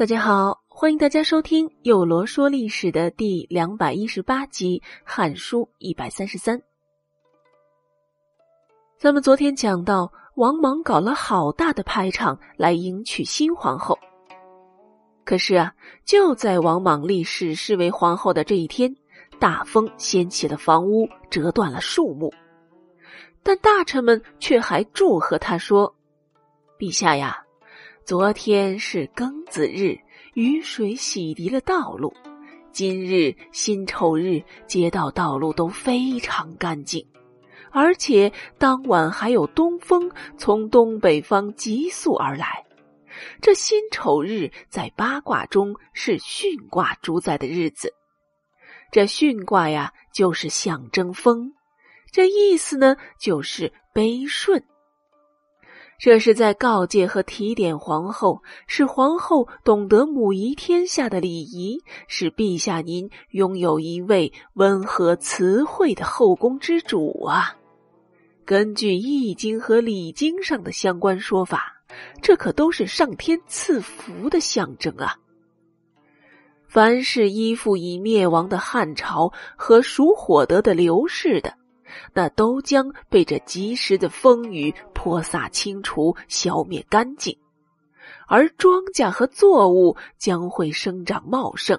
[0.00, 6.58] 大家好，欢迎大家收听《有罗说历史》的第两百一十八集《汉书》一百三十三。
[8.98, 13.98] 咱们昨天讲到，王莽搞了好大的排场来迎娶新皇后。
[15.22, 15.74] 可是啊，
[16.06, 18.96] 就在王莽立史氏为皇后的这一天，
[19.38, 22.32] 大风掀起了房屋，折断了树木。
[23.42, 25.94] 但大臣们却还祝贺他说
[26.80, 27.44] ：“陛下呀！”
[28.10, 29.96] 昨天是庚子日，
[30.34, 32.12] 雨水洗涤了道路。
[32.72, 37.06] 今日辛丑日，街道道路都非常干净，
[37.70, 42.66] 而且当晚还有东风从东北方急速而来。
[43.40, 47.94] 这辛丑日在八卦中是巽卦主宰的日子，
[48.90, 51.52] 这巽卦呀，就是象征风，
[52.10, 54.64] 这意思呢，就是悲顺。
[56.00, 67.54] 这是在告诫和提点皇后，使皇后懂得母仪天下的礼仪，使陛下您拥有一位温和慈惠的后宫之主啊！
[68.46, 71.82] 根据《易经》和《礼经》上的相关说法，
[72.22, 75.18] 这可都是上天赐福的象征啊！
[76.66, 81.59] 凡是依附以灭亡的汉朝和属火德的刘氏的。
[82.12, 87.36] 那都将被这及时的风雨泼洒清除、消灭干净，
[88.26, 91.78] 而庄稼和作物将会生长茂盛，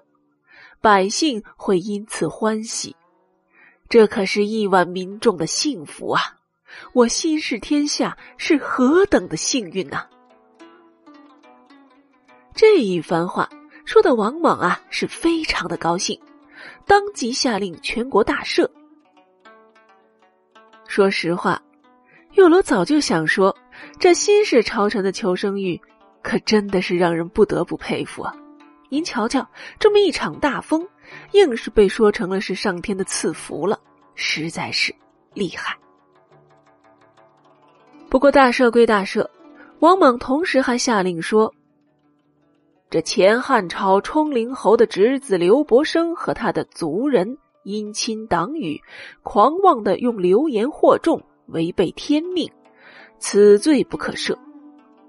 [0.81, 2.95] 百姓会因此欢喜。
[3.89, 6.21] 这可是亿万民众的幸福啊！
[6.93, 10.07] 我心视天下是何等的幸运呐！
[12.55, 13.49] 这一番话
[13.83, 16.17] 说的王莽啊是非常的高兴，
[16.87, 18.69] 当即下令全国大赦。
[20.91, 21.63] 说实话，
[22.33, 23.55] 右罗早就想说，
[23.97, 25.79] 这新式朝臣的求生欲，
[26.21, 28.35] 可真的是让人不得不佩服啊！
[28.89, 29.49] 您瞧瞧，
[29.79, 30.85] 这么一场大风，
[31.31, 33.79] 硬是被说成了是上天的赐福了，
[34.15, 34.93] 实在是
[35.33, 35.77] 厉害。
[38.09, 39.25] 不过大赦归大赦，
[39.79, 41.55] 王莽同时还下令说，
[42.89, 47.37] 这前汉朝冲陵侯的侄子刘伯升和他的族人。
[47.63, 48.81] 因亲党羽，
[49.23, 52.51] 狂妄的用流言惑众，违背天命，
[53.19, 54.35] 此罪不可赦。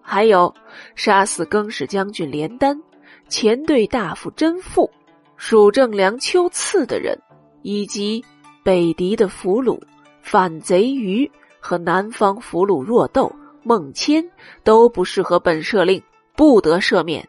[0.00, 0.52] 还有
[0.94, 2.82] 杀死更始将军连丹、
[3.28, 4.91] 前队大夫甄父、
[5.36, 7.18] 蜀正梁丘赐的人，
[7.62, 8.24] 以及
[8.62, 9.80] 北狄的俘虏
[10.20, 14.28] 反贼余和南方俘虏若斗、孟谦，
[14.62, 16.02] 都不适合本赦令，
[16.36, 17.26] 不得赦免。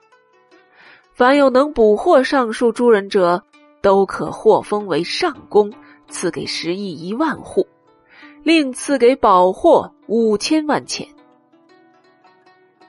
[1.14, 3.44] 凡有能捕获上述诸人者。
[3.84, 5.74] 都可获封为上公，
[6.08, 7.68] 赐给十亿一万户，
[8.42, 11.06] 另赐给宝货五千万钱。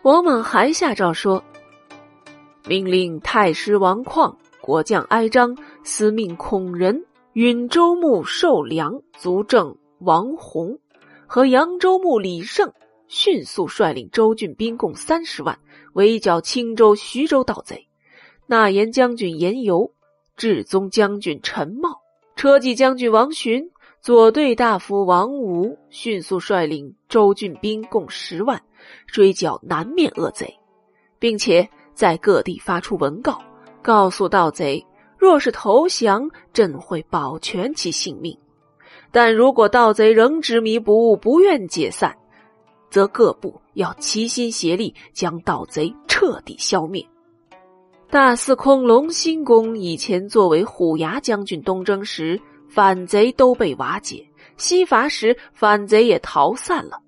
[0.03, 1.43] 王莽还下诏说
[2.69, 10.79] ：“命令太师王旷、国将哀章、司命孔仁、允州牧寿良、族正王弘
[11.27, 12.73] 和扬州牧李胜，
[13.09, 15.59] 迅速率领州郡兵共三十万，
[15.95, 17.89] 围剿青州、徐州盗贼。
[18.47, 19.91] 纳言将军严尤。”
[20.37, 22.01] 至宗将军陈茂、
[22.35, 28.61] 车骑将军王寻、左队大夫王吴迅速率领州郡兵共十万，
[29.07, 30.53] 追剿南面恶贼，
[31.19, 33.41] 并且在各地发出文告，
[33.81, 34.85] 告诉盗贼：
[35.17, 38.37] 若是投降，朕会保全其性命；
[39.13, 42.15] 但如果盗贼仍执迷不悟，不愿解散，
[42.91, 47.07] 则各部要齐心协力，将盗贼彻底消灭。
[48.11, 54.25] 大司空隆兴公以前作为虎牙将军东征时，反贼都被瓦解；
[54.57, 57.01] 西伐时，反贼也逃散了。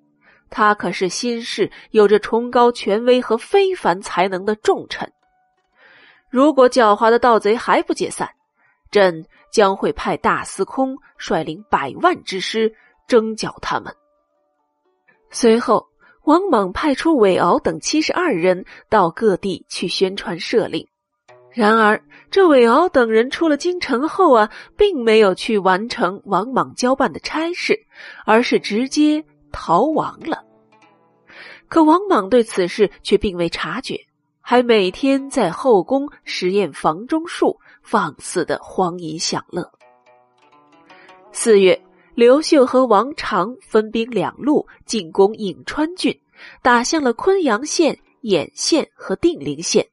[0.49, 5.09] 他可是新世有着崇高权威和非凡才能的重臣。
[6.29, 8.29] 如果狡猾的盗贼还不解散，
[8.91, 12.73] 朕将会派大司空率领百万之师
[13.07, 13.93] 征剿他们。
[15.29, 15.87] 随后，
[16.27, 20.85] 王莽派出韦敖等七十二人到各地去宣传赦令。
[21.53, 27.79] 然而，这韦敖等人出了京城后啊，并没有去完成王莽交办的差事，
[28.25, 30.43] 而是直接逃亡了。
[31.69, 34.01] 可王莽对此事却并未察觉，
[34.41, 39.71] 还每天在后宫实验房中术，放肆的荒淫享乐。
[41.31, 41.81] 四月，
[42.17, 46.19] 刘秀和王常分兵两路进攻颍川郡，
[46.63, 49.85] 打向了昆阳县、兖县和定陵县。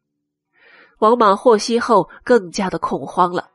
[1.00, 3.50] 王莽获悉后，更加的恐慌了，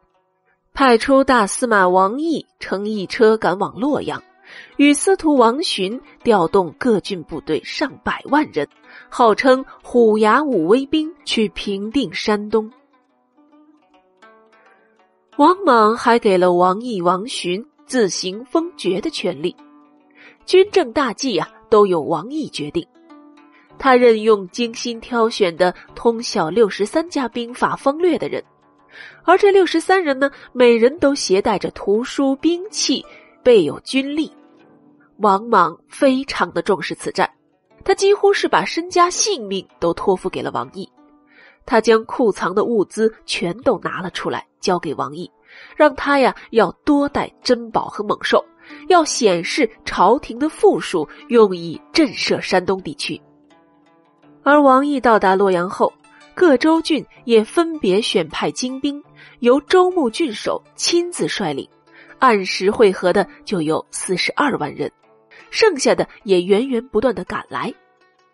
[0.71, 4.21] 派出大司马王毅乘一车赶往洛阳，
[4.77, 8.69] 与司徒王询调动各郡部队上百万人，
[9.09, 12.71] 号称虎牙五威兵，去平定山东。
[15.37, 19.55] 王莽还给了王毅、王询自行封爵的权利，
[20.45, 22.87] 军政大计啊都由王毅决定。
[23.79, 28.43] 他任用精心挑选的通晓六十三家兵法方略的人，
[29.23, 33.03] 而这六十三人呢，每人都携带着图书、兵器，
[33.41, 34.31] 备有军力。
[35.17, 37.27] 王莽非常的重视此战，
[37.83, 40.87] 他几乎是把身家性命都托付给了王毅。
[41.65, 45.31] 他将库藏的物资全都拿了出来，交给王毅，
[45.75, 48.43] 让他呀要多带珍宝和猛兽，
[48.87, 53.19] 要显示朝廷的富庶，用以震慑山东地区。
[54.43, 55.91] 而王毅到达洛阳后，
[56.33, 59.03] 各州郡也分别选派精兵，
[59.39, 61.67] 由州牧郡守亲自率领，
[62.19, 64.91] 按时会合的就有四十二万人。
[65.51, 67.73] 剩下的也源源不断的赶来，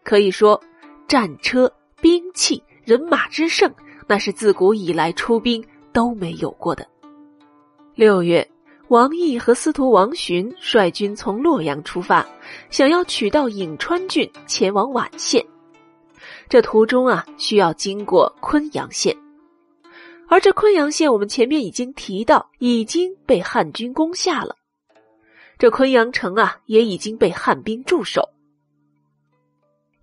[0.04, 0.62] 可以说，
[1.08, 1.72] 战车、
[2.02, 3.74] 兵器、人马之盛，
[4.06, 6.86] 那是自古以来出兵都没有过的。
[7.96, 8.46] 六月，
[8.90, 12.28] 王毅和司徒王询率军从洛阳出发，
[12.70, 15.46] 想要取到颍川郡，前往宛县。
[16.50, 19.16] 这途中啊，需要经过昆阳县，
[20.28, 24.58] 而这昆阳县，我们前面已经提到，已经被汉军攻下了。
[25.58, 28.28] 这昆阳城啊，也已经被汉兵驻守。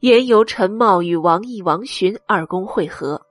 [0.00, 3.26] 言由陈茂与王毅、王询二公会合，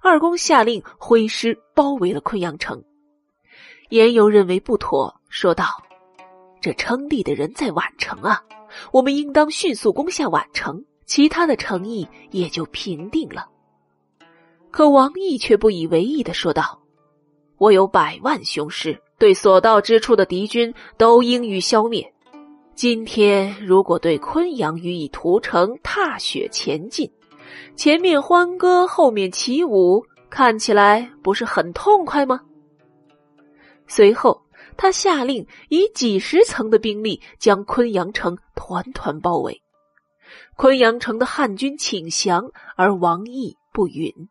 [0.00, 2.82] 二公下令挥师包围了昆阳城。
[3.88, 5.64] 颜由认为不妥，说道
[6.60, 8.42] ：“这称帝的人在宛城啊，
[8.92, 13.48] 我们应当迅速攻下宛城，其他的城邑也就平定了。”
[14.70, 16.82] 可王毅却不以为意的说道
[17.58, 22.12] ：“我有百万雄师。”对所到之处的敌军都应予消灭。
[22.74, 27.10] 今天如果对昆阳予以屠城，踏雪前进，
[27.76, 32.42] 前面欢歌，后面起舞，看起来不是很痛快吗？
[33.88, 34.46] 随后，
[34.76, 39.62] 他下令以几十层的兵力将昆阳城团团包围。
[40.56, 44.28] 昆阳城的汉军请降，而王毅不允。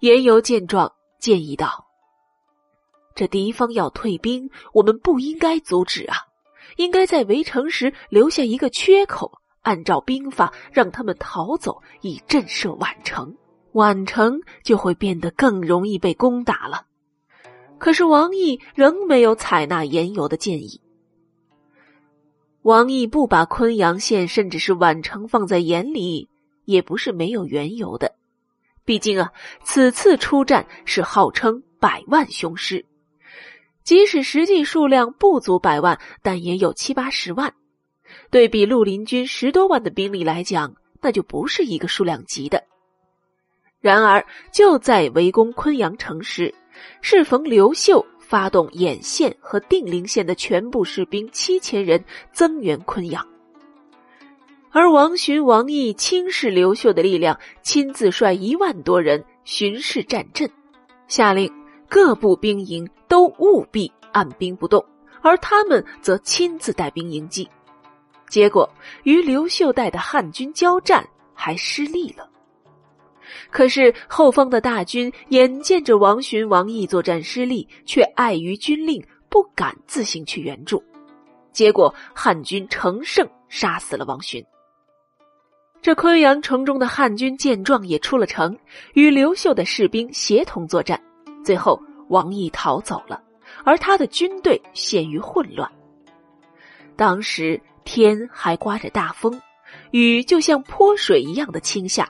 [0.00, 1.86] 言由见状，建议道。
[3.14, 6.16] 这敌方要退兵，我们不应该阻止啊！
[6.76, 13.36] 应该在围城时留下一个缺口，按照兵法让他们逃走，以震慑宛城。
[13.74, 16.86] 宛城就会变得更容易被攻打了。
[17.82, 20.80] 可是王毅仍没有采纳严尤的建议。
[22.62, 26.28] 王毅不把昆阳县甚至是宛城放在眼里，
[26.64, 28.14] 也不是没有缘由的。
[28.84, 29.32] 毕竟啊，
[29.64, 32.86] 此次出战是号称百万雄师。
[33.82, 37.52] 即使实际数量不足百万，但也有七八十万。
[38.30, 42.62] 对比绿林军十多万的兵力来讲，那就不是一个数量级的。
[43.82, 46.54] 然而，就在围攻昆阳城时，
[47.02, 52.02] 适逢刘秀发动兖县和定陵县的全部士兵七千人
[52.32, 53.26] 增援昆阳，
[54.70, 60.48] 而王询、王毅轻视刘秀的力量，亲自率一万多人巡视战阵，
[61.08, 61.52] 下令。
[61.88, 64.82] 各部兵营都务必按兵不动，
[65.20, 67.46] 而他们则亲自带兵迎击。
[68.30, 68.66] 结果
[69.02, 72.26] 与刘秀带的汉军交战，还失利了。
[73.50, 80.82] 可是后方的大军眼见着王询、王毅作战失利，却碍于军令，不敢自行去援助。
[81.52, 84.44] 结果汉军乘胜杀死了王询。
[85.82, 88.56] 这昆阳城中的汉军见状，也出了城，
[88.94, 91.02] 与刘秀的士兵协同作战。
[91.44, 93.20] 最后，王毅逃走了，
[93.64, 95.68] 而他的军队陷于混乱。
[96.94, 99.42] 当时天还刮着大风，
[99.90, 102.08] 雨就像泼水一样的倾下，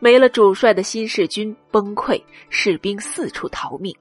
[0.00, 3.94] 没了主帅的新四军崩溃，士兵四处逃命，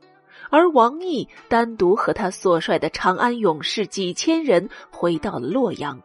[0.49, 6.01] 而王毅单独和他所率的长安勇士几千人回到了洛阳。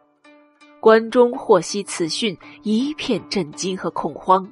[0.81, 4.49] 关中获悉此讯，一片震惊和恐慌，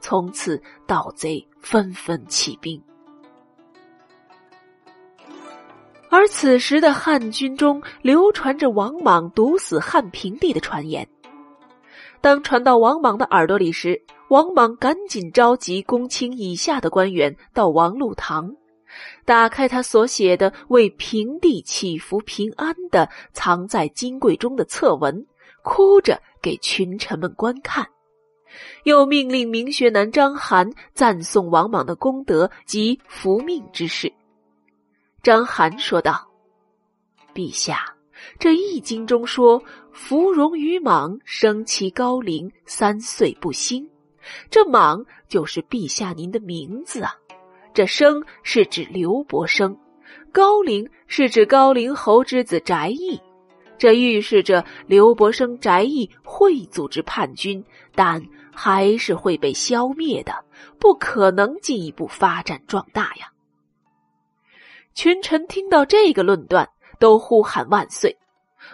[0.00, 2.82] 从此盗贼纷纷起兵。
[6.08, 11.06] 而此时的汉军中流传着王莽毒死汉平帝的传言。
[12.22, 18.56] 当传到王莽的耳朵里时，王莽赶紧召集公卿以下的官员到王禄堂，
[19.24, 25.26] 打开他所写的为平帝祈福平安的藏在金柜中的册文，
[25.62, 27.86] 哭着给群臣们观看，
[28.82, 34.12] 又命令明学男张邯赞颂王莽的功德及福命之事。
[35.22, 36.28] 张邯说道
[37.32, 37.94] ：“陛下，
[38.40, 43.88] 这《易经》中说：“芙蓉与蟒生其高龄，三岁不兴。”
[44.50, 47.14] 这蟒就是陛下您的名字啊。
[47.74, 49.78] 这生是指刘伯升，
[50.32, 53.20] 高龄是指高陵侯之子翟义。
[53.78, 57.62] 这预示着刘伯升、翟义会组织叛军，
[57.94, 60.44] 但还是会被消灭的，
[60.78, 63.30] 不可能进一步发展壮大呀。
[64.94, 68.16] 群臣听到这个论断，都呼喊万岁。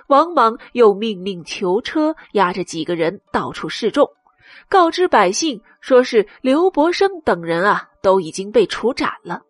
[0.07, 4.09] 王莽又命令囚车押着几个人到处示众，
[4.69, 9.43] 告知百姓，说是刘伯升等人啊都已经被处斩了。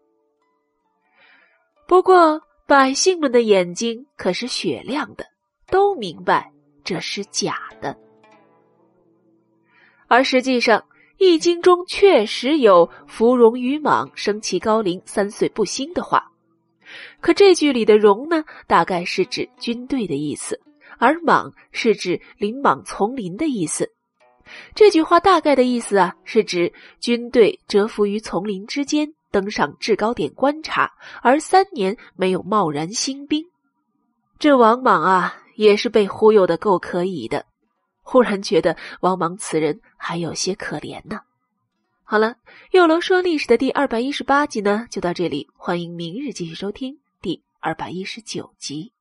[1.86, 5.26] 不过百姓们的眼睛可是雪亮的，
[5.68, 6.52] 都明白
[6.84, 7.96] 这是假的。
[10.08, 10.80] 而实际上，
[11.18, 16.30] 《易经》中确实有“芙蓉与蟒生其高龄，三岁不兴”的话。
[17.20, 20.60] 可这句里的“戎”呢，大概是指军队的意思，
[20.98, 23.90] 而“莽”是指林莽丛林的意思。
[24.74, 30.92] 这句话大概的意思啊，是指军队蛰伏于丛林之间，登上制高点观察，
[31.22, 33.44] 而三年没有贸然兴兵。
[34.38, 37.46] 这王莽啊，也是被忽悠的够可以的。
[38.02, 41.20] 忽然觉得王莽此人还有些可怜呢。
[42.04, 42.36] 好了，
[42.72, 45.48] 又楼说历史的第二百一十八集呢，就到这里。
[45.56, 48.91] 欢迎明日继续收听第二百一十九集。